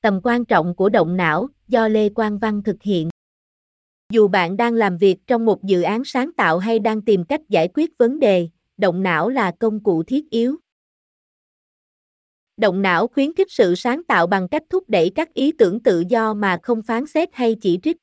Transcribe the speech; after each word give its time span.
Tầm 0.00 0.20
quan 0.22 0.44
trọng 0.44 0.74
của 0.74 0.88
động 0.88 1.16
não, 1.16 1.48
do 1.68 1.88
Lê 1.88 2.08
Quang 2.08 2.38
Văn 2.38 2.62
thực 2.62 2.76
hiện. 2.82 3.08
Dù 4.12 4.28
bạn 4.28 4.56
đang 4.56 4.74
làm 4.74 4.96
việc 4.96 5.16
trong 5.26 5.44
một 5.44 5.64
dự 5.64 5.82
án 5.82 6.04
sáng 6.04 6.32
tạo 6.32 6.58
hay 6.58 6.78
đang 6.78 7.02
tìm 7.02 7.24
cách 7.24 7.40
giải 7.48 7.68
quyết 7.74 7.98
vấn 7.98 8.18
đề, 8.18 8.48
động 8.76 9.02
não 9.02 9.28
là 9.28 9.52
công 9.60 9.82
cụ 9.82 10.02
thiết 10.02 10.30
yếu. 10.30 10.56
Động 12.56 12.82
não 12.82 13.08
khuyến 13.08 13.34
khích 13.34 13.52
sự 13.52 13.74
sáng 13.74 14.04
tạo 14.04 14.26
bằng 14.26 14.48
cách 14.48 14.62
thúc 14.70 14.84
đẩy 14.88 15.12
các 15.14 15.34
ý 15.34 15.52
tưởng 15.52 15.82
tự 15.82 16.04
do 16.08 16.34
mà 16.34 16.58
không 16.62 16.82
phán 16.82 17.06
xét 17.06 17.28
hay 17.32 17.56
chỉ 17.60 17.78
trích. 17.82 17.96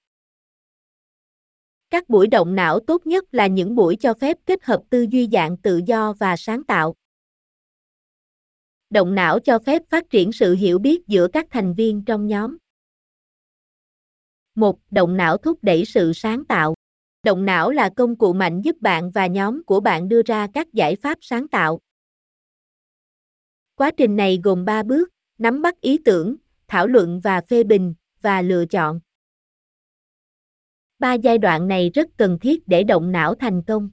Các 1.90 2.10
buổi 2.10 2.28
động 2.28 2.56
não 2.56 2.80
tốt 2.80 3.08
nhất 3.08 3.24
là 3.32 3.48
những 3.48 3.76
buổi 3.76 3.96
cho 3.96 4.14
phép 4.14 4.38
kết 4.46 4.64
hợp 4.64 4.82
tư 4.90 5.06
duy 5.10 5.30
dạng 5.32 5.58
tự 5.58 5.82
do 5.88 6.14
và 6.14 6.36
sáng 6.38 6.64
tạo. 6.64 6.96
Động 8.90 9.16
não 9.16 9.40
cho 9.40 9.60
phép 9.60 9.82
phát 9.90 10.10
triển 10.10 10.32
sự 10.32 10.56
hiểu 10.56 10.80
biết 10.80 11.08
giữa 11.08 11.28
các 11.34 11.48
thành 11.52 11.74
viên 11.74 12.06
trong 12.06 12.28
nhóm. 12.28 12.58
1. 14.56 14.80
Động 14.92 15.18
não 15.18 15.38
thúc 15.38 15.60
đẩy 15.62 15.86
sự 15.86 16.14
sáng 16.14 16.46
tạo. 16.46 16.76
Động 17.24 17.46
não 17.46 17.72
là 17.72 17.90
công 17.96 18.16
cụ 18.16 18.34
mạnh 18.34 18.62
giúp 18.62 18.82
bạn 18.82 19.12
và 19.12 19.28
nhóm 19.28 19.64
của 19.64 19.80
bạn 19.80 20.10
đưa 20.10 20.22
ra 20.26 20.48
các 20.54 20.74
giải 20.74 20.96
pháp 20.96 21.18
sáng 21.22 21.48
tạo. 21.48 21.80
Quá 23.76 23.92
trình 23.98 24.16
này 24.16 24.40
gồm 24.44 24.66
3 24.66 24.84
bước: 24.84 25.10
nắm 25.38 25.62
bắt 25.62 25.82
ý 25.82 25.98
tưởng, 26.06 26.36
thảo 26.68 26.88
luận 26.88 27.20
và 27.20 27.42
phê 27.42 27.64
bình 27.64 27.94
và 28.22 28.42
lựa 28.42 28.66
chọn. 28.66 29.00
Ba 31.00 31.14
giai 31.14 31.38
đoạn 31.38 31.68
này 31.68 31.90
rất 31.94 32.10
cần 32.18 32.40
thiết 32.42 32.68
để 32.68 32.84
động 32.84 33.12
não 33.12 33.36
thành 33.36 33.62
công. 33.68 33.90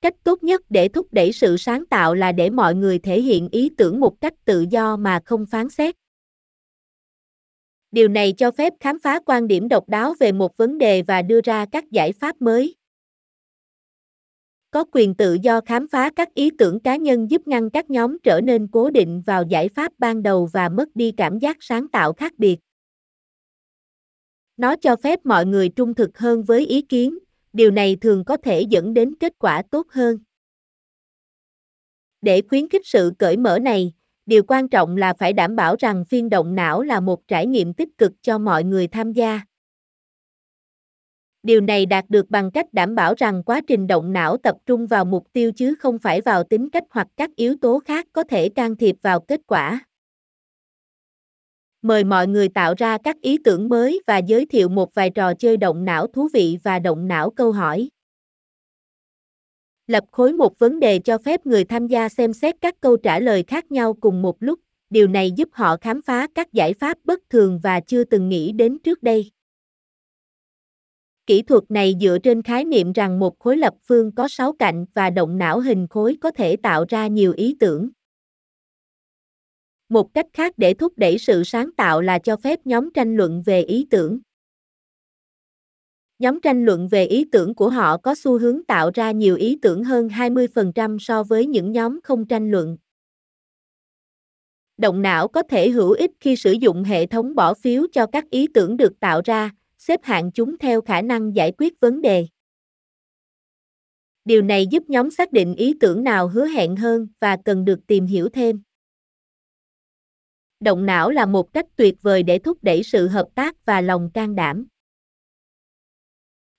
Cách 0.00 0.14
tốt 0.24 0.42
nhất 0.42 0.62
để 0.70 0.88
thúc 0.88 1.06
đẩy 1.10 1.32
sự 1.32 1.56
sáng 1.56 1.86
tạo 1.86 2.14
là 2.14 2.32
để 2.32 2.50
mọi 2.50 2.74
người 2.74 2.98
thể 2.98 3.20
hiện 3.20 3.48
ý 3.52 3.70
tưởng 3.76 4.00
một 4.00 4.20
cách 4.20 4.34
tự 4.44 4.64
do 4.70 4.96
mà 4.96 5.20
không 5.24 5.46
phán 5.46 5.70
xét. 5.70 5.94
Điều 7.90 8.08
này 8.08 8.32
cho 8.32 8.50
phép 8.50 8.72
khám 8.80 8.98
phá 8.98 9.20
quan 9.26 9.48
điểm 9.48 9.68
độc 9.68 9.88
đáo 9.88 10.14
về 10.20 10.32
một 10.32 10.56
vấn 10.56 10.78
đề 10.78 11.02
và 11.02 11.22
đưa 11.22 11.40
ra 11.40 11.66
các 11.72 11.90
giải 11.90 12.12
pháp 12.12 12.42
mới. 12.42 12.74
Có 14.70 14.84
quyền 14.92 15.14
tự 15.14 15.36
do 15.42 15.60
khám 15.60 15.88
phá 15.88 16.10
các 16.16 16.34
ý 16.34 16.50
tưởng 16.58 16.80
cá 16.80 16.96
nhân 16.96 17.30
giúp 17.30 17.48
ngăn 17.48 17.70
các 17.70 17.90
nhóm 17.90 18.18
trở 18.22 18.40
nên 18.40 18.68
cố 18.72 18.90
định 18.90 19.22
vào 19.26 19.42
giải 19.48 19.68
pháp 19.68 19.92
ban 19.98 20.22
đầu 20.22 20.48
và 20.52 20.68
mất 20.68 20.88
đi 20.94 21.12
cảm 21.16 21.38
giác 21.38 21.56
sáng 21.60 21.88
tạo 21.88 22.12
khác 22.12 22.32
biệt. 22.38 22.58
Nó 24.56 24.76
cho 24.76 24.96
phép 24.96 25.26
mọi 25.26 25.46
người 25.46 25.68
trung 25.68 25.94
thực 25.94 26.18
hơn 26.18 26.42
với 26.42 26.66
ý 26.66 26.82
kiến, 26.82 27.18
điều 27.52 27.70
này 27.70 27.96
thường 28.00 28.24
có 28.24 28.36
thể 28.36 28.60
dẫn 28.60 28.94
đến 28.94 29.14
kết 29.20 29.32
quả 29.38 29.62
tốt 29.70 29.86
hơn. 29.90 30.18
Để 32.22 32.42
khuyến 32.48 32.68
khích 32.68 32.86
sự 32.86 33.12
cởi 33.18 33.36
mở 33.36 33.58
này, 33.58 33.92
điều 34.26 34.42
quan 34.42 34.68
trọng 34.68 34.96
là 34.96 35.14
phải 35.18 35.32
đảm 35.32 35.56
bảo 35.56 35.76
rằng 35.78 36.04
phiên 36.04 36.28
động 36.28 36.54
não 36.54 36.82
là 36.82 37.00
một 37.00 37.28
trải 37.28 37.46
nghiệm 37.46 37.74
tích 37.74 37.98
cực 37.98 38.12
cho 38.22 38.38
mọi 38.38 38.64
người 38.64 38.88
tham 38.88 39.12
gia. 39.12 39.40
Điều 41.42 41.60
này 41.60 41.86
đạt 41.86 42.04
được 42.08 42.30
bằng 42.30 42.50
cách 42.50 42.74
đảm 42.74 42.94
bảo 42.94 43.14
rằng 43.16 43.42
quá 43.42 43.60
trình 43.66 43.86
động 43.86 44.12
não 44.12 44.36
tập 44.36 44.56
trung 44.66 44.86
vào 44.86 45.04
mục 45.04 45.26
tiêu 45.32 45.52
chứ 45.52 45.74
không 45.74 45.98
phải 45.98 46.20
vào 46.20 46.44
tính 46.44 46.70
cách 46.70 46.84
hoặc 46.90 47.08
các 47.16 47.30
yếu 47.36 47.56
tố 47.60 47.80
khác 47.84 48.06
có 48.12 48.24
thể 48.24 48.48
can 48.48 48.76
thiệp 48.76 48.96
vào 49.02 49.20
kết 49.20 49.40
quả. 49.46 49.87
Mời 51.82 52.04
mọi 52.04 52.26
người 52.26 52.48
tạo 52.48 52.74
ra 52.78 52.98
các 52.98 53.20
ý 53.20 53.38
tưởng 53.44 53.68
mới 53.68 54.00
và 54.06 54.18
giới 54.18 54.46
thiệu 54.46 54.68
một 54.68 54.94
vài 54.94 55.10
trò 55.10 55.34
chơi 55.34 55.56
động 55.56 55.84
não 55.84 56.06
thú 56.06 56.28
vị 56.32 56.58
và 56.62 56.78
động 56.78 57.08
não 57.08 57.30
câu 57.30 57.52
hỏi. 57.52 57.88
Lập 59.86 60.04
khối 60.12 60.32
một 60.32 60.58
vấn 60.58 60.80
đề 60.80 60.98
cho 60.98 61.18
phép 61.18 61.46
người 61.46 61.64
tham 61.64 61.86
gia 61.86 62.08
xem 62.08 62.32
xét 62.32 62.54
các 62.60 62.74
câu 62.80 62.96
trả 62.96 63.20
lời 63.20 63.44
khác 63.46 63.72
nhau 63.72 63.94
cùng 63.94 64.22
một 64.22 64.36
lúc, 64.40 64.60
điều 64.90 65.08
này 65.08 65.30
giúp 65.30 65.48
họ 65.52 65.76
khám 65.76 66.02
phá 66.02 66.26
các 66.34 66.52
giải 66.52 66.74
pháp 66.74 66.98
bất 67.04 67.20
thường 67.30 67.60
và 67.62 67.80
chưa 67.80 68.04
từng 68.04 68.28
nghĩ 68.28 68.52
đến 68.52 68.78
trước 68.78 69.02
đây. 69.02 69.30
Kỹ 71.26 71.42
thuật 71.42 71.70
này 71.70 71.94
dựa 72.00 72.18
trên 72.22 72.42
khái 72.42 72.64
niệm 72.64 72.92
rằng 72.92 73.18
một 73.18 73.38
khối 73.38 73.56
lập 73.56 73.74
phương 73.84 74.14
có 74.14 74.28
6 74.28 74.52
cạnh 74.52 74.84
và 74.94 75.10
động 75.10 75.38
não 75.38 75.60
hình 75.60 75.86
khối 75.90 76.16
có 76.20 76.30
thể 76.30 76.56
tạo 76.56 76.84
ra 76.88 77.06
nhiều 77.06 77.32
ý 77.36 77.56
tưởng. 77.60 77.88
Một 79.88 80.14
cách 80.14 80.26
khác 80.32 80.54
để 80.56 80.74
thúc 80.74 80.92
đẩy 80.96 81.18
sự 81.18 81.44
sáng 81.44 81.70
tạo 81.76 82.00
là 82.00 82.18
cho 82.18 82.36
phép 82.36 82.66
nhóm 82.66 82.90
tranh 82.92 83.16
luận 83.16 83.42
về 83.46 83.62
ý 83.62 83.86
tưởng. 83.90 84.18
Nhóm 86.18 86.40
tranh 86.40 86.64
luận 86.64 86.88
về 86.88 87.04
ý 87.04 87.24
tưởng 87.32 87.54
của 87.54 87.70
họ 87.70 87.96
có 87.96 88.14
xu 88.14 88.38
hướng 88.38 88.64
tạo 88.64 88.90
ra 88.94 89.10
nhiều 89.10 89.36
ý 89.36 89.58
tưởng 89.62 89.84
hơn 89.84 90.08
20% 90.08 90.98
so 90.98 91.22
với 91.22 91.46
những 91.46 91.72
nhóm 91.72 92.00
không 92.04 92.26
tranh 92.26 92.50
luận. 92.50 92.76
Động 94.76 95.02
não 95.02 95.28
có 95.28 95.42
thể 95.42 95.70
hữu 95.70 95.90
ích 95.92 96.10
khi 96.20 96.36
sử 96.36 96.52
dụng 96.52 96.84
hệ 96.84 97.06
thống 97.06 97.34
bỏ 97.34 97.54
phiếu 97.54 97.86
cho 97.92 98.06
các 98.06 98.30
ý 98.30 98.46
tưởng 98.54 98.76
được 98.76 99.00
tạo 99.00 99.20
ra, 99.24 99.50
xếp 99.78 100.00
hạng 100.02 100.32
chúng 100.32 100.58
theo 100.58 100.80
khả 100.80 101.02
năng 101.02 101.36
giải 101.36 101.52
quyết 101.58 101.80
vấn 101.80 102.02
đề. 102.02 102.26
Điều 104.24 104.42
này 104.42 104.66
giúp 104.66 104.82
nhóm 104.88 105.10
xác 105.10 105.32
định 105.32 105.54
ý 105.54 105.74
tưởng 105.80 106.04
nào 106.04 106.28
hứa 106.28 106.46
hẹn 106.46 106.76
hơn 106.76 107.08
và 107.20 107.36
cần 107.44 107.64
được 107.64 107.86
tìm 107.86 108.06
hiểu 108.06 108.28
thêm. 108.28 108.62
Động 110.60 110.86
não 110.86 111.10
là 111.10 111.26
một 111.26 111.52
cách 111.52 111.66
tuyệt 111.76 111.94
vời 112.02 112.22
để 112.22 112.38
thúc 112.38 112.58
đẩy 112.62 112.82
sự 112.82 113.08
hợp 113.08 113.28
tác 113.34 113.64
và 113.64 113.80
lòng 113.80 114.10
can 114.14 114.34
đảm. 114.34 114.66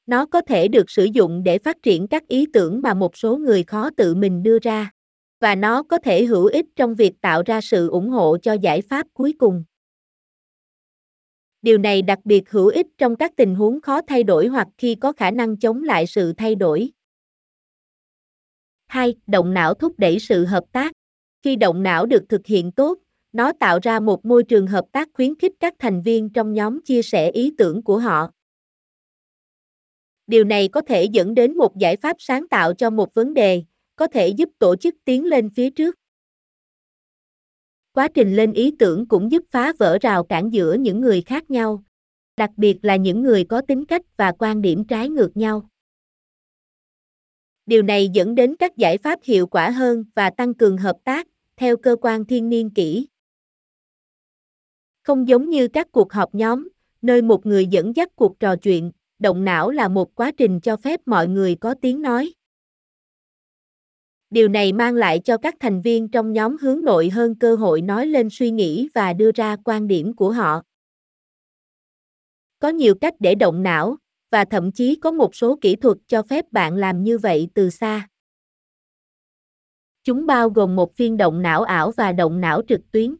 Nó 0.06 0.26
có 0.26 0.42
thể 0.42 0.68
được 0.68 0.90
sử 0.90 1.04
dụng 1.04 1.44
để 1.44 1.58
phát 1.58 1.78
triển 1.84 2.08
các 2.08 2.28
ý 2.28 2.46
tưởng 2.54 2.82
mà 2.82 2.94
một 2.94 3.18
số 3.18 3.38
người 3.38 3.64
khó 3.64 3.90
tự 3.98 4.16
mình 4.16 4.44
đưa 4.44 4.60
ra, 4.60 4.92
và 5.40 5.56
nó 5.56 5.84
có 5.84 5.98
thể 5.98 6.26
hữu 6.26 6.46
ích 6.46 6.66
trong 6.76 6.96
việc 6.96 7.14
tạo 7.22 7.44
ra 7.46 7.62
sự 7.62 7.90
ủng 7.90 8.10
hộ 8.10 8.38
cho 8.38 8.54
giải 8.54 8.82
pháp 8.82 9.08
cuối 9.14 9.34
cùng. 9.40 9.64
Điều 11.62 11.78
này 11.78 12.02
đặc 12.02 12.20
biệt 12.24 12.50
hữu 12.50 12.68
ích 12.68 12.88
trong 12.98 13.16
các 13.16 13.32
tình 13.36 13.56
huống 13.56 13.82
khó 13.82 14.02
thay 14.08 14.24
đổi 14.24 14.48
hoặc 14.48 14.68
khi 14.78 14.96
có 14.96 15.14
khả 15.14 15.32
năng 15.32 15.58
chống 15.58 15.84
lại 15.84 16.08
sự 16.08 16.34
thay 16.38 16.56
đổi. 16.56 16.92
2. 18.88 19.16
Động 19.28 19.54
não 19.54 19.74
thúc 19.74 19.94
đẩy 19.98 20.20
sự 20.20 20.46
hợp 20.46 20.64
tác. 20.72 20.92
Khi 21.44 21.56
động 21.56 21.84
não 21.84 22.06
được 22.06 22.24
thực 22.30 22.46
hiện 22.46 22.72
tốt, 22.72 22.98
nó 23.34 23.52
tạo 23.60 23.80
ra 23.82 24.00
một 24.00 24.26
môi 24.26 24.44
trường 24.44 24.68
hợp 24.68 24.86
tác 24.92 25.10
khuyến 25.14 25.36
khích 25.36 25.54
các 25.60 25.74
thành 25.80 26.02
viên 26.02 26.30
trong 26.30 26.54
nhóm 26.54 26.82
chia 26.82 27.02
sẻ 27.02 27.32
ý 27.32 27.54
tưởng 27.58 27.84
của 27.84 28.00
họ. 28.00 28.32
Điều 30.28 30.44
này 30.44 30.68
có 30.68 30.82
thể 30.82 31.04
dẫn 31.04 31.34
đến 31.34 31.58
một 31.58 31.78
giải 31.78 31.96
pháp 31.98 32.16
sáng 32.20 32.48
tạo 32.48 32.74
cho 32.74 32.90
một 32.90 33.14
vấn 33.14 33.34
đề, 33.34 33.64
có 33.96 34.08
thể 34.08 34.28
giúp 34.28 34.50
tổ 34.60 34.76
chức 34.76 34.96
tiến 35.06 35.26
lên 35.26 35.50
phía 35.50 35.70
trước. 35.70 35.96
Quá 37.94 38.08
trình 38.14 38.36
lên 38.36 38.54
ý 38.54 38.76
tưởng 38.80 39.08
cũng 39.08 39.32
giúp 39.32 39.44
phá 39.52 39.74
vỡ 39.80 39.98
rào 40.02 40.24
cản 40.24 40.54
giữa 40.54 40.74
những 40.74 41.02
người 41.02 41.22
khác 41.22 41.52
nhau, 41.52 41.84
đặc 42.38 42.50
biệt 42.58 42.78
là 42.82 42.96
những 42.96 43.22
người 43.22 43.44
có 43.44 43.62
tính 43.62 43.86
cách 43.86 44.02
và 44.18 44.34
quan 44.40 44.62
điểm 44.62 44.84
trái 44.88 45.10
ngược 45.10 45.38
nhau. 45.38 45.70
Điều 47.66 47.82
này 47.82 48.10
dẫn 48.14 48.36
đến 48.36 48.56
các 48.56 48.78
giải 48.78 48.98
pháp 48.98 49.20
hiệu 49.24 49.48
quả 49.48 49.70
hơn 49.70 50.06
và 50.16 50.30
tăng 50.30 50.54
cường 50.54 50.78
hợp 50.78 50.96
tác, 51.04 51.28
theo 51.58 51.78
cơ 51.78 51.96
quan 52.02 52.26
thiên 52.26 52.50
niên 52.50 52.70
kỷ. 52.70 53.08
Không 55.10 55.28
giống 55.28 55.50
như 55.50 55.68
các 55.68 55.92
cuộc 55.92 56.14
họp 56.14 56.36
nhóm, 56.36 56.70
nơi 57.02 57.22
một 57.22 57.46
người 57.46 57.66
dẫn 57.66 57.96
dắt 57.96 58.10
cuộc 58.16 58.40
trò 58.40 58.56
chuyện, 58.56 58.92
động 59.20 59.46
não 59.46 59.70
là 59.70 59.88
một 59.88 60.16
quá 60.16 60.32
trình 60.32 60.60
cho 60.60 60.78
phép 60.78 61.00
mọi 61.06 61.28
người 61.28 61.56
có 61.56 61.76
tiếng 61.82 62.02
nói. 62.02 62.34
Điều 64.30 64.48
này 64.48 64.74
mang 64.74 64.96
lại 64.96 65.20
cho 65.20 65.38
các 65.38 65.56
thành 65.60 65.82
viên 65.82 66.08
trong 66.08 66.34
nhóm 66.34 66.58
hướng 66.62 66.82
nội 66.82 67.10
hơn 67.10 67.36
cơ 67.36 67.56
hội 67.56 67.82
nói 67.82 68.08
lên 68.08 68.28
suy 68.32 68.52
nghĩ 68.52 68.90
và 68.94 69.14
đưa 69.14 69.32
ra 69.32 69.56
quan 69.66 69.88
điểm 69.88 70.14
của 70.14 70.32
họ. 70.32 70.62
Có 72.60 72.70
nhiều 72.70 72.96
cách 72.96 73.14
để 73.20 73.36
động 73.36 73.64
não, 73.64 73.98
và 74.32 74.46
thậm 74.46 74.72
chí 74.72 74.96
có 74.96 75.12
một 75.12 75.36
số 75.36 75.58
kỹ 75.62 75.76
thuật 75.76 75.98
cho 76.08 76.24
phép 76.24 76.52
bạn 76.52 76.76
làm 76.76 77.04
như 77.04 77.18
vậy 77.18 77.50
từ 77.54 77.70
xa. 77.70 78.08
Chúng 80.04 80.26
bao 80.26 80.50
gồm 80.50 80.76
một 80.76 80.96
phiên 80.96 81.18
động 81.18 81.42
não 81.42 81.64
ảo 81.64 81.92
và 81.92 82.12
động 82.12 82.42
não 82.42 82.62
trực 82.68 82.82
tuyến. 82.92 83.16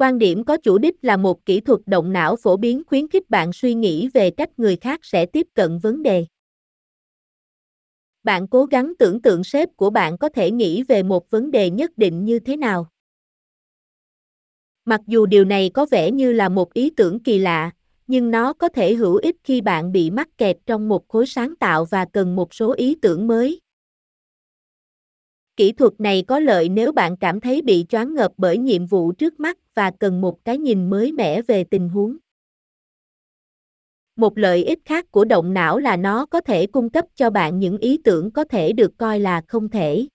Quan 0.00 0.18
điểm 0.18 0.44
có 0.44 0.56
chủ 0.56 0.78
đích 0.78 0.96
là 1.02 1.16
một 1.16 1.46
kỹ 1.46 1.60
thuật 1.60 1.80
động 1.86 2.12
não 2.12 2.36
phổ 2.36 2.56
biến 2.56 2.82
khuyến 2.86 3.08
khích 3.08 3.30
bạn 3.30 3.52
suy 3.52 3.74
nghĩ 3.74 4.08
về 4.14 4.30
cách 4.30 4.58
người 4.58 4.76
khác 4.76 5.00
sẽ 5.02 5.26
tiếp 5.26 5.46
cận 5.54 5.78
vấn 5.78 6.02
đề. 6.02 6.26
Bạn 8.22 8.48
cố 8.48 8.64
gắng 8.64 8.92
tưởng 8.98 9.22
tượng 9.22 9.44
sếp 9.44 9.76
của 9.76 9.90
bạn 9.90 10.18
có 10.18 10.28
thể 10.28 10.50
nghĩ 10.50 10.82
về 10.82 11.02
một 11.02 11.30
vấn 11.30 11.50
đề 11.50 11.70
nhất 11.70 11.90
định 11.96 12.24
như 12.24 12.38
thế 12.38 12.56
nào. 12.56 12.88
Mặc 14.84 15.00
dù 15.06 15.26
điều 15.26 15.44
này 15.44 15.70
có 15.74 15.86
vẻ 15.90 16.10
như 16.10 16.32
là 16.32 16.48
một 16.48 16.74
ý 16.74 16.90
tưởng 16.90 17.20
kỳ 17.20 17.38
lạ, 17.38 17.70
nhưng 18.06 18.30
nó 18.30 18.52
có 18.52 18.68
thể 18.68 18.94
hữu 18.94 19.16
ích 19.16 19.36
khi 19.44 19.60
bạn 19.60 19.92
bị 19.92 20.10
mắc 20.10 20.28
kẹt 20.38 20.56
trong 20.66 20.88
một 20.88 21.08
khối 21.08 21.26
sáng 21.26 21.56
tạo 21.56 21.84
và 21.84 22.04
cần 22.12 22.36
một 22.36 22.54
số 22.54 22.72
ý 22.72 22.94
tưởng 23.02 23.26
mới. 23.26 23.60
Kỹ 25.56 25.72
thuật 25.72 25.92
này 25.98 26.24
có 26.28 26.38
lợi 26.40 26.68
nếu 26.68 26.92
bạn 26.92 27.16
cảm 27.16 27.40
thấy 27.40 27.62
bị 27.62 27.86
choáng 27.88 28.14
ngợp 28.14 28.32
bởi 28.36 28.58
nhiệm 28.58 28.86
vụ 28.86 29.12
trước 29.12 29.40
mắt 29.40 29.58
và 29.74 29.90
cần 29.90 30.20
một 30.20 30.44
cái 30.44 30.58
nhìn 30.58 30.90
mới 30.90 31.12
mẻ 31.12 31.42
về 31.42 31.64
tình 31.64 31.88
huống. 31.88 32.16
Một 34.16 34.38
lợi 34.38 34.64
ích 34.64 34.78
khác 34.84 35.10
của 35.10 35.24
động 35.24 35.54
não 35.54 35.78
là 35.78 35.96
nó 35.96 36.26
có 36.26 36.40
thể 36.40 36.66
cung 36.66 36.90
cấp 36.90 37.04
cho 37.14 37.30
bạn 37.30 37.58
những 37.58 37.78
ý 37.78 37.98
tưởng 38.04 38.30
có 38.30 38.44
thể 38.44 38.72
được 38.72 38.90
coi 38.96 39.20
là 39.20 39.42
không 39.48 39.68
thể. 39.68 40.06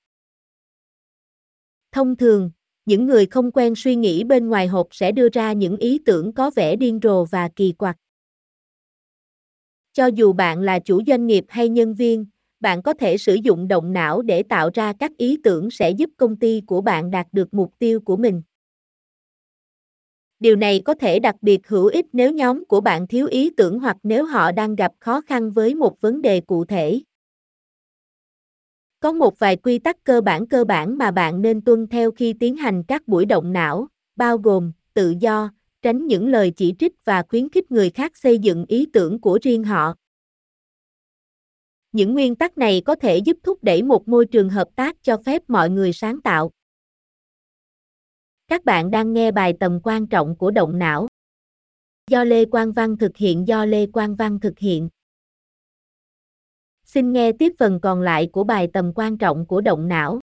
Thông 1.91 2.15
thường, 2.15 2.51
những 2.85 3.05
người 3.05 3.25
không 3.25 3.51
quen 3.51 3.73
suy 3.75 3.95
nghĩ 3.95 4.23
bên 4.23 4.49
ngoài 4.49 4.67
hộp 4.67 4.87
sẽ 4.91 5.11
đưa 5.11 5.29
ra 5.29 5.53
những 5.53 5.77
ý 5.77 5.99
tưởng 6.05 6.33
có 6.33 6.51
vẻ 6.55 6.75
điên 6.75 6.99
rồ 7.03 7.25
và 7.25 7.49
kỳ 7.55 7.71
quặc. 7.71 7.97
Cho 9.93 10.05
dù 10.05 10.33
bạn 10.33 10.61
là 10.61 10.79
chủ 10.79 11.01
doanh 11.07 11.27
nghiệp 11.27 11.45
hay 11.47 11.69
nhân 11.69 11.93
viên, 11.93 12.25
bạn 12.59 12.81
có 12.81 12.93
thể 12.93 13.17
sử 13.17 13.33
dụng 13.33 13.67
động 13.67 13.93
não 13.93 14.21
để 14.21 14.43
tạo 14.43 14.69
ra 14.73 14.93
các 14.99 15.11
ý 15.17 15.37
tưởng 15.43 15.71
sẽ 15.71 15.89
giúp 15.89 16.09
công 16.17 16.35
ty 16.35 16.61
của 16.67 16.81
bạn 16.81 17.11
đạt 17.11 17.27
được 17.31 17.53
mục 17.53 17.73
tiêu 17.79 17.99
của 17.99 18.17
mình. 18.17 18.41
Điều 20.39 20.55
này 20.55 20.81
có 20.85 20.93
thể 20.93 21.19
đặc 21.19 21.35
biệt 21.41 21.67
hữu 21.67 21.87
ích 21.87 22.05
nếu 22.13 22.31
nhóm 22.31 22.65
của 22.65 22.81
bạn 22.81 23.07
thiếu 23.07 23.27
ý 23.27 23.49
tưởng 23.57 23.79
hoặc 23.79 23.97
nếu 24.03 24.25
họ 24.25 24.51
đang 24.51 24.75
gặp 24.75 24.91
khó 24.99 25.21
khăn 25.21 25.51
với 25.51 25.75
một 25.75 26.01
vấn 26.01 26.21
đề 26.21 26.41
cụ 26.41 26.65
thể. 26.65 27.01
Có 28.99 29.13
một 29.13 29.39
vài 29.39 29.55
quy 29.55 29.79
tắc 29.79 30.03
cơ 30.03 30.21
bản 30.21 30.47
cơ 30.47 30.63
bản 30.63 30.97
mà 30.97 31.11
bạn 31.11 31.41
nên 31.41 31.61
tuân 31.61 31.87
theo 31.87 32.11
khi 32.11 32.33
tiến 32.39 32.55
hành 32.55 32.83
các 32.83 33.07
buổi 33.07 33.25
động 33.25 33.53
não, 33.53 33.87
bao 34.15 34.37
gồm 34.37 34.71
tự 34.93 35.13
do, 35.19 35.49
tránh 35.81 36.07
những 36.07 36.27
lời 36.27 36.51
chỉ 36.51 36.73
trích 36.79 36.93
và 37.05 37.23
khuyến 37.29 37.49
khích 37.49 37.71
người 37.71 37.89
khác 37.89 38.17
xây 38.17 38.39
dựng 38.39 38.65
ý 38.67 38.85
tưởng 38.93 39.21
của 39.21 39.39
riêng 39.41 39.63
họ. 39.63 39.95
Những 41.95 42.13
nguyên 42.13 42.35
tắc 42.35 42.57
này 42.57 42.81
có 42.85 42.95
thể 42.95 43.17
giúp 43.17 43.37
thúc 43.43 43.63
đẩy 43.63 43.83
một 43.83 44.07
môi 44.07 44.25
trường 44.25 44.49
hợp 44.49 44.67
tác 44.75 45.03
cho 45.03 45.17
phép 45.25 45.41
mọi 45.47 45.69
người 45.69 45.93
sáng 45.93 46.21
tạo. 46.21 46.51
Các 48.47 48.65
bạn 48.65 48.91
đang 48.91 49.13
nghe 49.13 49.31
bài 49.31 49.53
tầm 49.59 49.79
quan 49.83 50.07
trọng 50.07 50.35
của 50.35 50.51
động 50.51 50.79
não. 50.79 51.07
Do 52.09 52.23
Lê 52.23 52.45
Quang 52.45 52.71
Văn 52.71 52.97
thực 52.97 53.17
hiện 53.17 53.47
do 53.47 53.65
Lê 53.65 53.85
Quang 53.85 54.15
Văn 54.15 54.39
thực 54.39 54.59
hiện. 54.59 54.89
Xin 56.83 57.13
nghe 57.13 57.31
tiếp 57.31 57.53
phần 57.59 57.79
còn 57.81 58.01
lại 58.01 58.29
của 58.31 58.43
bài 58.43 58.69
tầm 58.73 58.91
quan 58.95 59.17
trọng 59.17 59.45
của 59.45 59.61
động 59.61 59.87
não. 59.87 60.19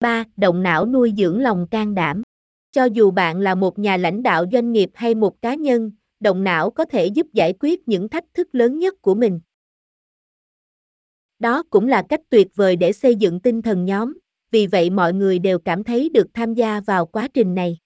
3. 0.00 0.24
Động 0.36 0.62
não 0.62 0.86
nuôi 0.86 1.12
dưỡng 1.16 1.40
lòng 1.40 1.66
can 1.70 1.94
đảm. 1.94 2.22
Cho 2.72 2.84
dù 2.84 3.10
bạn 3.10 3.40
là 3.40 3.54
một 3.54 3.78
nhà 3.78 3.96
lãnh 3.96 4.22
đạo 4.22 4.44
doanh 4.52 4.72
nghiệp 4.72 4.90
hay 4.94 5.14
một 5.14 5.42
cá 5.42 5.54
nhân, 5.54 5.92
động 6.20 6.44
não 6.44 6.70
có 6.70 6.84
thể 6.84 7.06
giúp 7.06 7.26
giải 7.32 7.54
quyết 7.60 7.88
những 7.88 8.08
thách 8.08 8.24
thức 8.34 8.48
lớn 8.52 8.78
nhất 8.78 9.02
của 9.02 9.14
mình. 9.14 9.40
Đó 11.38 11.62
cũng 11.70 11.88
là 11.88 12.02
cách 12.08 12.20
tuyệt 12.30 12.48
vời 12.54 12.76
để 12.76 12.92
xây 12.92 13.14
dựng 13.14 13.40
tinh 13.40 13.62
thần 13.62 13.84
nhóm, 13.84 14.18
vì 14.50 14.66
vậy 14.66 14.90
mọi 14.90 15.12
người 15.12 15.38
đều 15.38 15.58
cảm 15.58 15.84
thấy 15.84 16.08
được 16.08 16.26
tham 16.34 16.54
gia 16.54 16.80
vào 16.80 17.06
quá 17.06 17.28
trình 17.34 17.54
này. 17.54 17.78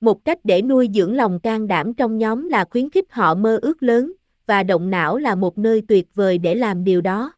Một 0.00 0.24
cách 0.24 0.38
để 0.44 0.62
nuôi 0.62 0.88
dưỡng 0.94 1.16
lòng 1.16 1.40
can 1.40 1.66
đảm 1.66 1.94
trong 1.94 2.18
nhóm 2.18 2.48
là 2.48 2.64
khuyến 2.70 2.90
khích 2.90 3.12
họ 3.12 3.34
mơ 3.34 3.58
ước 3.62 3.82
lớn, 3.82 4.12
và 4.46 4.62
động 4.62 4.90
não 4.90 5.18
là 5.18 5.34
một 5.34 5.58
nơi 5.58 5.82
tuyệt 5.88 6.06
vời 6.14 6.38
để 6.38 6.54
làm 6.54 6.84
điều 6.84 7.00
đó. 7.00 7.32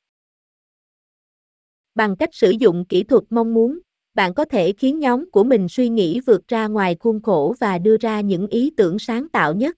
Bằng 1.95 2.17
cách 2.17 2.35
sử 2.35 2.51
dụng 2.51 2.85
kỹ 2.85 3.03
thuật 3.03 3.23
mong 3.31 3.55
muốn, 3.55 3.79
bạn 4.15 4.35
có 4.35 4.45
thể 4.45 4.73
khiến 4.73 4.99
nhóm 4.99 5.31
của 5.31 5.45
mình 5.45 5.69
suy 5.69 5.89
nghĩ 5.89 6.21
vượt 6.21 6.49
ra 6.49 6.67
ngoài 6.67 6.97
khuôn 7.01 7.23
khổ 7.23 7.55
và 7.61 7.79
đưa 7.79 7.97
ra 7.97 8.21
những 8.21 8.47
ý 8.47 8.71
tưởng 8.77 8.99
sáng 8.99 9.29
tạo 9.29 9.55
nhất. 9.55 9.77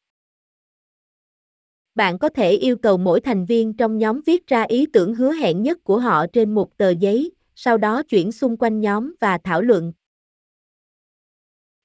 Bạn 1.96 2.18
có 2.18 2.28
thể 2.28 2.52
yêu 2.52 2.76
cầu 2.76 2.96
mỗi 2.98 3.20
thành 3.20 3.46
viên 3.46 3.72
trong 3.72 3.98
nhóm 3.98 4.20
viết 4.26 4.46
ra 4.46 4.62
ý 4.62 4.86
tưởng 4.92 5.14
hứa 5.14 5.32
hẹn 5.32 5.62
nhất 5.62 5.84
của 5.84 5.98
họ 5.98 6.26
trên 6.32 6.54
một 6.54 6.76
tờ 6.76 6.90
giấy, 6.90 7.32
sau 7.54 7.78
đó 7.78 8.02
chuyển 8.02 8.32
xung 8.32 8.56
quanh 8.56 8.80
nhóm 8.80 9.14
và 9.20 9.38
thảo 9.44 9.62
luận. 9.62 9.92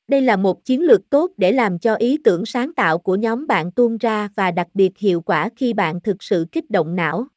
Đây 0.07 0.21
là 0.21 0.37
một 0.37 0.65
chiến 0.65 0.81
lược 0.81 1.09
tốt 1.09 1.31
để 1.37 1.51
làm 1.51 1.79
cho 1.79 1.95
ý 1.95 2.17
tưởng 2.23 2.45
sáng 2.45 2.73
tạo 2.73 2.97
của 2.97 3.15
nhóm 3.15 3.47
bạn 3.47 3.71
tuôn 3.71 3.97
ra 3.97 4.29
và 4.35 4.51
đặc 4.51 4.67
biệt 4.73 4.97
hiệu 4.97 5.21
quả 5.21 5.49
khi 5.55 5.73
bạn 5.73 6.01
thực 6.01 6.23
sự 6.23 6.45
kích 6.51 6.69
động 6.69 6.95
não. 6.95 7.27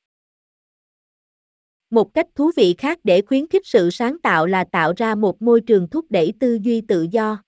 Một 1.91 2.15
cách 2.15 2.27
thú 2.35 2.51
vị 2.57 2.75
khác 2.79 2.99
để 3.05 3.23
khuyến 3.23 3.49
khích 3.49 3.67
sự 3.67 3.91
sáng 3.91 4.19
tạo 4.19 4.47
là 4.47 4.65
tạo 4.65 4.93
ra 4.97 5.15
một 5.15 5.43
môi 5.43 5.61
trường 5.61 5.89
thúc 5.89 6.07
đẩy 6.11 6.33
tư 6.41 6.59
duy 6.63 6.81
tự 6.81 7.07
do. 7.11 7.43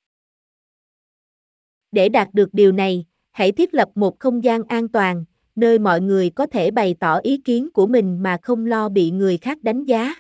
Để 1.93 2.09
đạt 2.09 2.29
được 2.35 2.49
điều 2.53 2.73
này, 2.73 3.05
hãy 3.37 3.53
thiết 3.53 3.75
lập 3.75 3.89
một 3.95 4.21
không 4.21 4.45
gian 4.45 4.63
an 4.69 4.89
toàn, 4.89 5.25
nơi 5.57 5.79
mọi 5.79 6.01
người 6.01 6.31
có 6.31 6.47
thể 6.47 6.71
bày 6.71 6.95
tỏ 7.01 7.19
ý 7.19 7.39
kiến 7.45 7.69
của 7.71 7.87
mình 7.87 8.23
mà 8.23 8.39
không 8.43 8.67
lo 8.67 8.89
bị 8.89 9.11
người 9.11 9.37
khác 9.37 9.63
đánh 9.63 9.85
giá. 9.85 10.15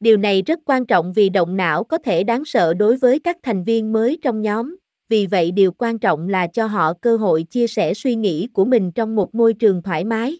Điều 0.00 0.16
này 0.16 0.42
rất 0.42 0.58
quan 0.64 0.86
trọng 0.86 1.12
vì 1.12 1.28
động 1.28 1.56
não 1.56 1.84
có 1.84 1.98
thể 1.98 2.24
đáng 2.24 2.44
sợ 2.44 2.74
đối 2.74 2.96
với 2.96 3.18
các 3.18 3.36
thành 3.42 3.64
viên 3.64 3.92
mới 3.92 4.18
trong 4.22 4.42
nhóm, 4.42 4.76
vì 5.08 5.26
vậy 5.26 5.50
điều 5.50 5.72
quan 5.72 5.98
trọng 5.98 6.28
là 6.28 6.46
cho 6.46 6.66
họ 6.66 6.92
cơ 7.00 7.16
hội 7.16 7.42
chia 7.42 7.66
sẻ 7.66 7.94
suy 7.94 8.14
nghĩ 8.14 8.48
của 8.52 8.64
mình 8.64 8.92
trong 8.92 9.14
một 9.14 9.34
môi 9.34 9.54
trường 9.54 9.82
thoải 9.82 10.04
mái. 10.04 10.38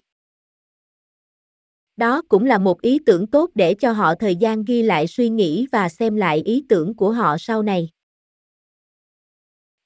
Đó 1.97 2.23
cũng 2.29 2.47
là 2.47 2.59
một 2.59 2.83
ý 2.83 2.99
tưởng 3.07 3.27
tốt 3.27 3.51
để 3.55 3.75
cho 3.75 3.93
họ 3.93 4.15
thời 4.15 4.37
gian 4.37 4.65
ghi 4.65 4.83
lại 4.83 5.07
suy 5.07 5.29
nghĩ 5.29 5.67
và 5.73 5.89
xem 5.89 6.17
lại 6.17 6.43
ý 6.45 6.65
tưởng 6.69 6.97
của 6.97 7.13
họ 7.13 7.37
sau 7.39 7.63
này. 7.63 7.89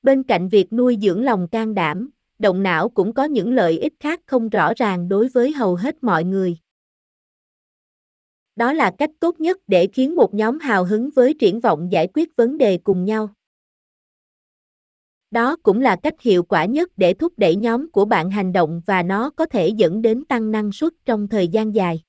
Bên 0.02 0.22
cạnh 0.22 0.48
việc 0.48 0.72
nuôi 0.72 0.98
dưỡng 1.02 1.24
lòng 1.24 1.48
can 1.48 1.74
đảm, 1.74 2.10
động 2.38 2.62
não 2.62 2.88
cũng 2.88 3.14
có 3.14 3.24
những 3.24 3.52
lợi 3.52 3.78
ích 3.78 3.94
khác 4.00 4.20
không 4.26 4.48
rõ 4.48 4.72
ràng 4.76 5.08
đối 5.08 5.28
với 5.28 5.52
hầu 5.52 5.74
hết 5.74 6.04
mọi 6.04 6.24
người. 6.24 6.58
Đó 8.56 8.72
là 8.72 8.92
cách 8.98 9.10
tốt 9.20 9.40
nhất 9.40 9.58
để 9.66 9.88
khiến 9.92 10.16
một 10.16 10.34
nhóm 10.34 10.58
hào 10.58 10.84
hứng 10.84 11.10
với 11.10 11.34
triển 11.34 11.60
vọng 11.60 11.92
giải 11.92 12.08
quyết 12.14 12.36
vấn 12.36 12.58
đề 12.58 12.78
cùng 12.78 13.04
nhau. 13.04 13.34
Đó 15.30 15.56
cũng 15.62 15.80
là 15.80 15.96
cách 16.02 16.20
hiệu 16.20 16.42
quả 16.42 16.64
nhất 16.64 16.90
để 16.96 17.14
thúc 17.14 17.32
đẩy 17.36 17.56
nhóm 17.56 17.90
của 17.90 18.04
bạn 18.04 18.30
hành 18.30 18.52
động 18.52 18.82
và 18.86 19.02
nó 19.02 19.30
có 19.30 19.46
thể 19.46 19.68
dẫn 19.68 20.02
đến 20.02 20.24
tăng 20.24 20.50
năng 20.50 20.72
suất 20.72 20.92
trong 21.04 21.28
thời 21.28 21.48
gian 21.48 21.74
dài. 21.74 22.02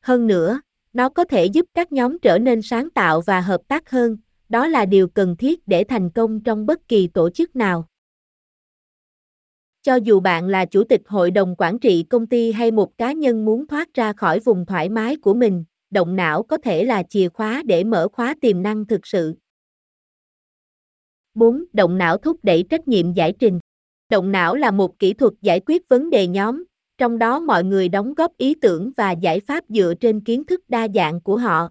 Hơn 0.00 0.26
nữa, 0.26 0.60
nó 0.92 1.08
có 1.08 1.24
thể 1.24 1.46
giúp 1.46 1.66
các 1.74 1.92
nhóm 1.92 2.18
trở 2.18 2.38
nên 2.38 2.62
sáng 2.62 2.90
tạo 2.90 3.20
và 3.20 3.40
hợp 3.40 3.60
tác 3.68 3.90
hơn, 3.90 4.16
đó 4.48 4.66
là 4.66 4.86
điều 4.86 5.08
cần 5.08 5.36
thiết 5.36 5.68
để 5.68 5.84
thành 5.84 6.10
công 6.10 6.40
trong 6.40 6.66
bất 6.66 6.88
kỳ 6.88 7.06
tổ 7.06 7.30
chức 7.30 7.56
nào. 7.56 7.88
Cho 9.82 9.94
dù 9.94 10.20
bạn 10.20 10.48
là 10.48 10.66
chủ 10.66 10.84
tịch 10.84 11.02
hội 11.06 11.30
đồng 11.30 11.54
quản 11.58 11.78
trị 11.78 12.02
công 12.02 12.26
ty 12.26 12.52
hay 12.52 12.70
một 12.70 12.98
cá 12.98 13.12
nhân 13.12 13.44
muốn 13.44 13.66
thoát 13.66 13.94
ra 13.94 14.12
khỏi 14.12 14.40
vùng 14.40 14.66
thoải 14.66 14.88
mái 14.88 15.16
của 15.16 15.34
mình, 15.34 15.64
động 15.90 16.16
não 16.16 16.42
có 16.42 16.56
thể 16.56 16.84
là 16.84 17.02
chìa 17.02 17.28
khóa 17.28 17.62
để 17.66 17.84
mở 17.84 18.08
khóa 18.12 18.34
tiềm 18.40 18.62
năng 18.62 18.86
thực 18.86 19.06
sự. 19.06 19.34
4. 21.34 21.64
Động 21.72 21.98
não 21.98 22.18
thúc 22.18 22.40
đẩy 22.42 22.64
trách 22.70 22.88
nhiệm 22.88 23.12
giải 23.12 23.32
trình. 23.38 23.60
Động 24.10 24.32
não 24.32 24.54
là 24.54 24.70
một 24.70 24.98
kỹ 24.98 25.12
thuật 25.14 25.32
giải 25.40 25.60
quyết 25.66 25.88
vấn 25.88 26.10
đề 26.10 26.26
nhóm, 26.26 26.64
trong 26.98 27.18
đó 27.18 27.40
mọi 27.40 27.64
người 27.64 27.88
đóng 27.88 28.14
góp 28.14 28.36
ý 28.36 28.54
tưởng 28.54 28.92
và 28.96 29.12
giải 29.12 29.40
pháp 29.40 29.64
dựa 29.68 29.94
trên 30.00 30.20
kiến 30.20 30.44
thức 30.44 30.60
đa 30.68 30.88
dạng 30.94 31.20
của 31.20 31.36
họ. 31.36 31.68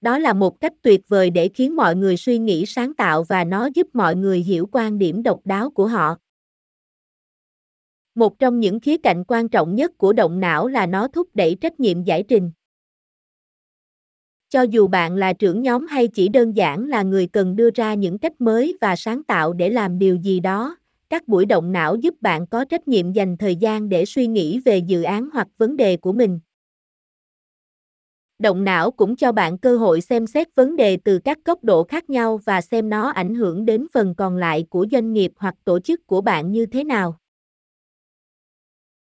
Đó 0.00 0.18
là 0.18 0.32
một 0.32 0.60
cách 0.60 0.72
tuyệt 0.82 1.00
vời 1.08 1.30
để 1.30 1.48
khiến 1.54 1.76
mọi 1.76 1.96
người 1.96 2.16
suy 2.16 2.38
nghĩ 2.38 2.66
sáng 2.66 2.94
tạo 2.94 3.24
và 3.24 3.44
nó 3.44 3.68
giúp 3.74 3.86
mọi 3.92 4.16
người 4.16 4.38
hiểu 4.40 4.68
quan 4.72 4.98
điểm 4.98 5.22
độc 5.22 5.40
đáo 5.44 5.70
của 5.70 5.86
họ. 5.86 6.16
Một 8.14 8.38
trong 8.38 8.60
những 8.60 8.80
khía 8.80 8.96
cạnh 8.98 9.24
quan 9.28 9.48
trọng 9.48 9.74
nhất 9.74 9.98
của 9.98 10.12
động 10.12 10.40
não 10.40 10.68
là 10.68 10.86
nó 10.86 11.08
thúc 11.08 11.28
đẩy 11.34 11.56
trách 11.60 11.80
nhiệm 11.80 12.02
giải 12.02 12.22
trình. 12.28 12.50
Cho 14.50 14.62
dù 14.62 14.86
bạn 14.88 15.16
là 15.16 15.32
trưởng 15.32 15.62
nhóm 15.62 15.86
hay 15.86 16.08
chỉ 16.08 16.28
đơn 16.28 16.56
giản 16.56 16.88
là 16.88 17.02
người 17.02 17.26
cần 17.26 17.56
đưa 17.56 17.70
ra 17.74 17.94
những 17.94 18.18
cách 18.18 18.40
mới 18.40 18.78
và 18.80 18.96
sáng 18.96 19.22
tạo 19.24 19.52
để 19.52 19.70
làm 19.70 19.98
điều 19.98 20.16
gì 20.16 20.40
đó, 20.40 20.76
các 21.10 21.28
buổi 21.28 21.46
động 21.46 21.72
não 21.72 21.96
giúp 21.96 22.14
bạn 22.20 22.46
có 22.46 22.64
trách 22.64 22.88
nhiệm 22.88 23.12
dành 23.12 23.36
thời 23.36 23.56
gian 23.56 23.88
để 23.88 24.04
suy 24.04 24.26
nghĩ 24.26 24.60
về 24.64 24.78
dự 24.78 25.02
án 25.02 25.28
hoặc 25.32 25.48
vấn 25.58 25.76
đề 25.76 25.96
của 25.96 26.12
mình. 26.12 26.40
Động 28.40 28.64
não 28.64 28.90
cũng 28.90 29.16
cho 29.16 29.32
bạn 29.32 29.58
cơ 29.58 29.76
hội 29.76 30.00
xem 30.00 30.26
xét 30.26 30.54
vấn 30.54 30.76
đề 30.76 30.98
từ 31.04 31.18
các 31.18 31.38
góc 31.44 31.64
độ 31.64 31.84
khác 31.84 32.10
nhau 32.10 32.40
và 32.44 32.60
xem 32.60 32.88
nó 32.90 33.10
ảnh 33.10 33.34
hưởng 33.34 33.64
đến 33.64 33.86
phần 33.92 34.14
còn 34.14 34.36
lại 34.36 34.66
của 34.70 34.86
doanh 34.92 35.12
nghiệp 35.12 35.32
hoặc 35.36 35.54
tổ 35.64 35.80
chức 35.80 36.06
của 36.06 36.20
bạn 36.20 36.52
như 36.52 36.66
thế 36.66 36.84
nào. 36.84 37.18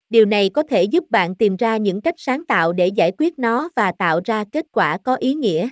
Điều 0.09 0.25
này 0.25 0.49
có 0.49 0.63
thể 0.63 0.83
giúp 0.83 1.03
bạn 1.09 1.35
tìm 1.35 1.55
ra 1.55 1.77
những 1.77 2.01
cách 2.01 2.15
sáng 2.17 2.45
tạo 2.45 2.73
để 2.73 2.87
giải 2.87 3.11
quyết 3.17 3.39
nó 3.39 3.69
và 3.75 3.91
tạo 3.91 4.21
ra 4.25 4.43
kết 4.51 4.65
quả 4.71 4.97
có 4.97 5.15
ý 5.15 5.33
nghĩa. 5.33 5.69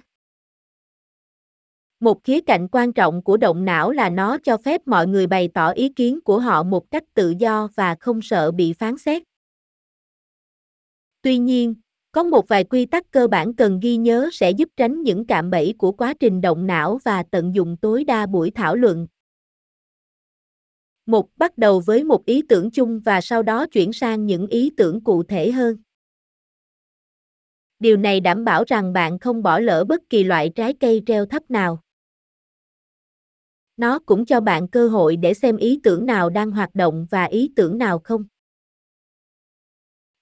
Một 2.00 2.24
khía 2.24 2.42
cạnh 2.42 2.68
quan 2.72 2.94
trọng 2.94 3.24
của 3.24 3.38
động 3.38 3.66
não 3.66 3.92
là 3.92 4.10
nó 4.10 4.38
cho 4.44 4.58
phép 4.58 4.82
mọi 4.86 5.08
người 5.08 5.28
bày 5.28 5.50
tỏ 5.54 5.70
ý 5.70 5.90
kiến 5.90 6.20
của 6.22 6.40
họ 6.40 6.64
một 6.64 6.92
cách 6.92 7.04
tự 7.14 7.34
do 7.40 7.68
và 7.76 7.96
không 8.00 8.22
sợ 8.22 8.52
bị 8.52 8.74
phán 8.74 8.98
xét. 8.98 9.24
Tuy 11.22 11.38
nhiên, 11.38 11.76
có 12.16 12.24
một 12.24 12.48
vài 12.48 12.64
quy 12.64 12.86
tắc 12.86 13.12
cơ 13.12 13.28
bản 13.28 13.54
cần 13.54 13.80
ghi 13.80 13.98
nhớ 13.98 14.30
sẽ 14.34 14.52
giúp 14.52 14.70
tránh 14.78 15.02
những 15.02 15.26
cạm 15.26 15.50
bẫy 15.50 15.74
của 15.78 15.92
quá 15.92 16.14
trình 16.20 16.42
động 16.42 16.68
não 16.68 17.00
và 17.04 17.24
tận 17.32 17.56
dụng 17.56 17.78
tối 17.82 18.04
đa 18.04 18.26
buổi 18.26 18.52
thảo 18.52 18.76
luận. 18.76 19.08
Một, 21.06 21.30
bắt 21.38 21.58
đầu 21.58 21.80
với 21.80 22.04
một 22.04 22.26
ý 22.26 22.42
tưởng 22.50 22.72
chung 22.72 23.00
và 23.00 23.22
sau 23.22 23.44
đó 23.44 23.68
chuyển 23.68 23.94
sang 23.94 24.26
những 24.26 24.48
ý 24.48 24.72
tưởng 24.78 25.04
cụ 25.04 25.24
thể 25.24 25.52
hơn. 25.52 25.78
Điều 27.80 27.98
này 27.98 28.20
đảm 28.20 28.46
bảo 28.46 28.64
rằng 28.68 28.94
bạn 28.94 29.20
không 29.20 29.44
bỏ 29.44 29.60
lỡ 29.60 29.84
bất 29.84 30.02
kỳ 30.10 30.24
loại 30.24 30.52
trái 30.56 30.74
cây 30.74 31.04
treo 31.06 31.26
thấp 31.26 31.52
nào. 31.52 31.80
Nó 33.78 34.00
cũng 34.00 34.26
cho 34.26 34.42
bạn 34.42 34.68
cơ 34.68 34.88
hội 34.88 35.18
để 35.18 35.34
xem 35.34 35.58
ý 35.58 35.80
tưởng 35.84 36.06
nào 36.06 36.30
đang 36.30 36.52
hoạt 36.52 36.76
động 36.76 37.08
và 37.10 37.24
ý 37.24 37.52
tưởng 37.56 37.78
nào 37.78 38.00
không. 38.00 38.24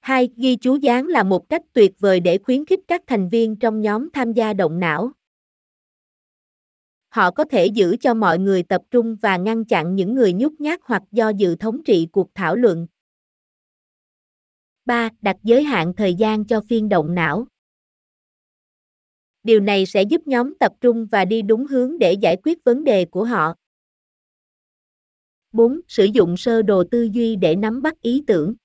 2. 0.04 0.30
Ghi 0.38 0.56
chú 0.56 0.76
dáng 0.76 1.08
là 1.08 1.24
một 1.24 1.50
cách 1.50 1.62
tuyệt 1.74 1.92
vời 2.00 2.20
để 2.20 2.38
khuyến 2.38 2.66
khích 2.66 2.80
các 2.88 3.02
thành 3.08 3.30
viên 3.30 3.56
trong 3.56 3.82
nhóm 3.82 4.10
tham 4.14 4.34
gia 4.34 4.54
động 4.54 4.80
não. 4.80 5.12
Họ 7.10 7.32
có 7.32 7.44
thể 7.44 7.66
giữ 7.66 7.96
cho 8.02 8.14
mọi 8.14 8.40
người 8.40 8.64
tập 8.64 8.82
trung 8.92 9.16
và 9.22 9.38
ngăn 9.38 9.66
chặn 9.66 9.96
những 9.96 10.14
người 10.14 10.34
nhút 10.34 10.54
nhát 10.60 10.80
hoặc 10.84 11.04
do 11.12 11.30
dự 11.30 11.56
thống 11.56 11.84
trị 11.84 12.08
cuộc 12.12 12.30
thảo 12.36 12.56
luận. 12.56 12.88
3. 14.86 15.10
Đặt 15.22 15.36
giới 15.44 15.64
hạn 15.64 15.94
thời 15.98 16.14
gian 16.14 16.46
cho 16.46 16.62
phiên 16.62 16.90
động 16.90 17.16
não. 17.16 17.48
Điều 19.44 19.60
này 19.60 19.86
sẽ 19.86 20.04
giúp 20.04 20.22
nhóm 20.28 20.54
tập 20.60 20.72
trung 20.82 21.08
và 21.12 21.26
đi 21.26 21.42
đúng 21.42 21.66
hướng 21.66 22.00
để 22.00 22.14
giải 22.14 22.38
quyết 22.44 22.64
vấn 22.64 22.84
đề 22.84 23.06
của 23.06 23.24
họ. 23.24 23.56
4. 25.52 25.80
Sử 25.88 26.06
dụng 26.06 26.38
sơ 26.38 26.62
đồ 26.62 26.84
tư 26.92 27.10
duy 27.12 27.36
để 27.36 27.56
nắm 27.56 27.82
bắt 27.82 28.02
ý 28.02 28.24
tưởng. 28.28 28.56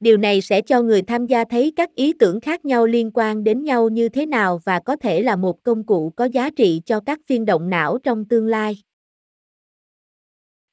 Điều 0.00 0.16
này 0.16 0.40
sẽ 0.40 0.62
cho 0.62 0.82
người 0.82 1.02
tham 1.02 1.26
gia 1.26 1.44
thấy 1.44 1.72
các 1.76 1.94
ý 1.94 2.12
tưởng 2.12 2.40
khác 2.40 2.64
nhau 2.64 2.86
liên 2.86 3.10
quan 3.14 3.44
đến 3.44 3.64
nhau 3.64 3.88
như 3.88 4.08
thế 4.08 4.26
nào 4.26 4.60
và 4.64 4.80
có 4.80 4.96
thể 4.96 5.22
là 5.22 5.36
một 5.36 5.62
công 5.62 5.86
cụ 5.86 6.12
có 6.16 6.24
giá 6.24 6.50
trị 6.50 6.80
cho 6.86 7.00
các 7.00 7.18
phiên 7.26 7.44
động 7.44 7.70
não 7.70 7.98
trong 7.98 8.24
tương 8.24 8.46
lai. 8.46 8.82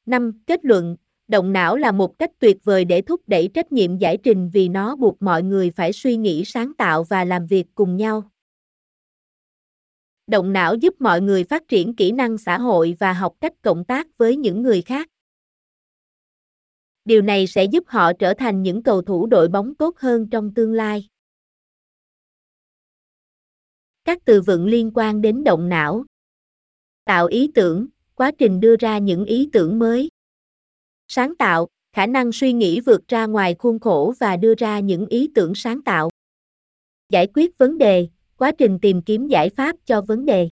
5. 0.05 0.31
Kết 0.47 0.65
luận, 0.65 0.95
động 1.27 1.53
não 1.53 1.75
là 1.75 1.91
một 1.91 2.19
cách 2.19 2.31
tuyệt 2.39 2.57
vời 2.63 2.85
để 2.85 3.01
thúc 3.01 3.21
đẩy 3.27 3.49
trách 3.53 3.71
nhiệm 3.71 3.97
giải 3.97 4.17
trình 4.17 4.49
vì 4.53 4.69
nó 4.69 4.95
buộc 4.95 5.21
mọi 5.21 5.43
người 5.43 5.71
phải 5.71 5.93
suy 5.93 6.17
nghĩ 6.17 6.45
sáng 6.45 6.73
tạo 6.77 7.03
và 7.03 7.25
làm 7.25 7.47
việc 7.47 7.65
cùng 7.75 7.97
nhau. 7.97 8.31
Động 10.27 10.53
não 10.53 10.75
giúp 10.75 11.01
mọi 11.01 11.21
người 11.21 11.43
phát 11.43 11.67
triển 11.67 11.95
kỹ 11.95 12.11
năng 12.11 12.37
xã 12.37 12.57
hội 12.57 12.95
và 12.99 13.13
học 13.13 13.33
cách 13.41 13.53
cộng 13.61 13.85
tác 13.85 14.17
với 14.17 14.37
những 14.37 14.61
người 14.61 14.81
khác. 14.81 15.09
Điều 17.07 17.21
này 17.21 17.47
sẽ 17.47 17.65
giúp 17.65 17.83
họ 17.87 18.13
trở 18.13 18.33
thành 18.33 18.63
những 18.63 18.83
cầu 18.83 19.01
thủ 19.01 19.27
đội 19.27 19.47
bóng 19.47 19.75
tốt 19.75 19.97
hơn 19.97 20.29
trong 20.29 20.53
tương 20.53 20.73
lai. 20.73 21.07
Các 24.03 24.17
từ 24.25 24.41
vựng 24.41 24.65
liên 24.65 24.91
quan 24.95 25.21
đến 25.21 25.43
động 25.43 25.69
não. 25.69 26.05
Tạo 27.05 27.27
ý 27.27 27.51
tưởng, 27.55 27.87
quá 28.15 28.31
trình 28.37 28.59
đưa 28.59 28.75
ra 28.75 28.97
những 28.97 29.25
ý 29.25 29.49
tưởng 29.53 29.79
mới. 29.79 30.09
Sáng 31.07 31.35
tạo, 31.35 31.67
khả 31.93 32.05
năng 32.05 32.31
suy 32.31 32.53
nghĩ 32.53 32.79
vượt 32.79 33.07
ra 33.07 33.25
ngoài 33.25 33.55
khuôn 33.59 33.79
khổ 33.79 34.13
và 34.19 34.37
đưa 34.37 34.55
ra 34.55 34.79
những 34.79 35.05
ý 35.05 35.31
tưởng 35.35 35.55
sáng 35.55 35.81
tạo. 35.81 36.09
Giải 37.09 37.27
quyết 37.33 37.57
vấn 37.57 37.77
đề, 37.77 38.07
quá 38.37 38.51
trình 38.57 38.79
tìm 38.81 39.01
kiếm 39.01 39.27
giải 39.27 39.49
pháp 39.49 39.75
cho 39.85 40.01
vấn 40.01 40.25
đề. 40.25 40.49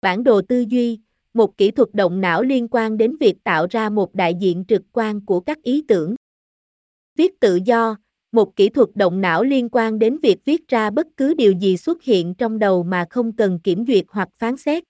Bản 0.00 0.24
đồ 0.24 0.42
tư 0.48 0.64
duy, 0.68 1.00
một 1.34 1.56
kỹ 1.56 1.70
thuật 1.70 1.88
động 1.94 2.20
não 2.20 2.42
liên 2.42 2.68
quan 2.70 2.96
đến 2.96 3.16
việc 3.20 3.44
tạo 3.44 3.66
ra 3.70 3.90
một 3.90 4.14
đại 4.14 4.34
diện 4.40 4.64
trực 4.68 4.82
quan 4.92 5.26
của 5.26 5.40
các 5.40 5.62
ý 5.62 5.84
tưởng. 5.88 6.14
Viết 7.16 7.40
tự 7.40 7.58
do, 7.64 7.96
một 8.32 8.56
kỹ 8.56 8.68
thuật 8.68 8.88
động 8.94 9.20
não 9.20 9.42
liên 9.42 9.68
quan 9.72 9.98
đến 9.98 10.18
việc 10.22 10.44
viết 10.44 10.68
ra 10.68 10.90
bất 10.90 11.06
cứ 11.16 11.34
điều 11.34 11.52
gì 11.52 11.76
xuất 11.76 12.02
hiện 12.02 12.34
trong 12.34 12.58
đầu 12.58 12.82
mà 12.82 13.06
không 13.10 13.36
cần 13.36 13.60
kiểm 13.64 13.86
duyệt 13.86 14.04
hoặc 14.08 14.28
phán 14.34 14.56
xét. 14.56 14.84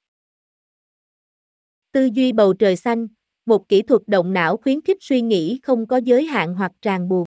Tư 1.93 2.09
duy 2.13 2.33
bầu 2.33 2.55
trời 2.55 2.77
xanh, 2.77 3.07
một 3.47 3.69
kỹ 3.69 3.83
thuật 3.83 4.03
động 4.07 4.33
não 4.33 4.57
khuyến 4.57 4.81
khích 4.81 4.99
suy 5.01 5.21
nghĩ 5.21 5.61
không 5.63 5.87
có 5.87 5.97
giới 5.97 6.25
hạn 6.25 6.55
hoặc 6.55 6.73
ràng 6.83 7.09
buộc. 7.09 7.27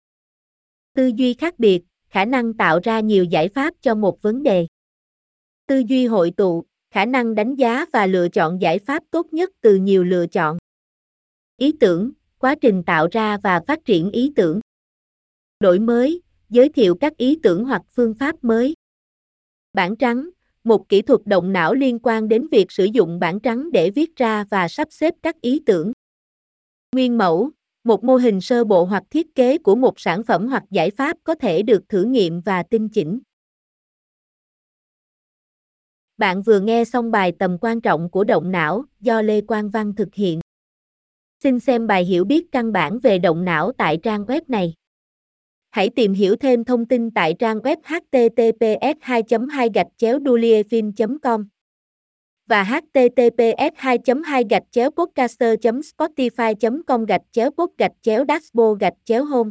Tư 0.94 1.10
duy 1.16 1.34
khác 1.34 1.58
biệt, 1.58 1.82
khả 2.08 2.24
năng 2.24 2.54
tạo 2.54 2.80
ra 2.82 3.00
nhiều 3.00 3.24
giải 3.24 3.48
pháp 3.48 3.74
cho 3.80 3.94
một 3.94 4.22
vấn 4.22 4.42
đề. 4.42 4.66
Tư 5.66 5.82
duy 5.86 6.06
hội 6.06 6.32
tụ, 6.36 6.64
khả 6.90 7.04
năng 7.04 7.34
đánh 7.34 7.54
giá 7.54 7.84
và 7.92 8.06
lựa 8.06 8.28
chọn 8.28 8.60
giải 8.60 8.78
pháp 8.78 9.02
tốt 9.10 9.26
nhất 9.32 9.50
từ 9.60 9.76
nhiều 9.76 10.04
lựa 10.04 10.26
chọn. 10.26 10.58
Ý 11.56 11.72
tưởng, 11.80 12.12
quá 12.38 12.54
trình 12.60 12.82
tạo 12.82 13.08
ra 13.12 13.38
và 13.42 13.60
phát 13.66 13.84
triển 13.84 14.10
ý 14.10 14.32
tưởng. 14.36 14.60
Đổi 15.60 15.78
mới, 15.78 16.22
giới 16.48 16.68
thiệu 16.68 16.94
các 16.94 17.16
ý 17.16 17.38
tưởng 17.42 17.64
hoặc 17.64 17.82
phương 17.90 18.14
pháp 18.14 18.44
mới. 18.44 18.74
Bản 19.72 19.96
trắng, 19.96 20.30
một 20.64 20.88
kỹ 20.88 21.02
thuật 21.02 21.20
động 21.24 21.52
não 21.52 21.74
liên 21.74 21.98
quan 22.02 22.28
đến 22.28 22.46
việc 22.52 22.72
sử 22.72 22.84
dụng 22.84 23.20
bản 23.20 23.40
trắng 23.40 23.72
để 23.72 23.90
viết 23.90 24.16
ra 24.16 24.44
và 24.50 24.68
sắp 24.68 24.88
xếp 24.90 25.14
các 25.22 25.40
ý 25.40 25.60
tưởng. 25.66 25.92
Nguyên 26.92 27.18
mẫu, 27.18 27.50
một 27.84 28.04
mô 28.04 28.16
hình 28.16 28.40
sơ 28.40 28.64
bộ 28.64 28.84
hoặc 28.84 29.02
thiết 29.10 29.34
kế 29.34 29.58
của 29.58 29.74
một 29.74 30.00
sản 30.00 30.22
phẩm 30.22 30.48
hoặc 30.48 30.64
giải 30.70 30.90
pháp 30.90 31.16
có 31.24 31.34
thể 31.34 31.62
được 31.62 31.88
thử 31.88 32.04
nghiệm 32.04 32.40
và 32.40 32.62
tinh 32.62 32.88
chỉnh. 32.88 33.20
Bạn 36.20 36.42
vừa 36.42 36.60
nghe 36.60 36.84
xong 36.84 37.10
bài 37.10 37.32
tầm 37.38 37.58
quan 37.60 37.80
trọng 37.80 38.10
của 38.10 38.24
động 38.24 38.50
não 38.50 38.84
do 39.00 39.22
Lê 39.22 39.40
Quang 39.40 39.70
Văn 39.70 39.94
thực 39.94 40.14
hiện. 40.14 40.40
Xin 41.42 41.60
xem 41.60 41.86
bài 41.86 42.04
hiểu 42.04 42.24
biết 42.24 42.52
căn 42.52 42.72
bản 42.72 42.98
về 42.98 43.18
động 43.18 43.44
não 43.44 43.72
tại 43.72 43.98
trang 44.02 44.24
web 44.24 44.40
này. 44.48 44.74
Hãy 45.70 45.90
tìm 45.90 46.12
hiểu 46.12 46.36
thêm 46.36 46.64
thông 46.64 46.86
tin 46.86 47.10
tại 47.10 47.34
trang 47.38 47.58
web 47.58 47.76
https 47.82 48.98
2 49.00 49.22
2 49.50 49.68
gạch 49.74 49.86
chéo 49.96 50.18
com 51.22 51.48
và 52.46 52.64
https 52.64 53.74
2 53.76 53.98
2 54.24 54.44
gạch 54.50 54.62
chéo 54.70 54.90
podcaster 54.90 55.54
spotify 55.62 56.82
com 56.86 57.04
gạch 57.04 57.22
chéo 57.32 57.50
pod 57.50 57.70
gạch 57.78 57.92
chéo 58.02 58.24
dashboard 58.28 58.80
gạch 58.80 58.94
chéo 59.04 59.24
home 59.24 59.50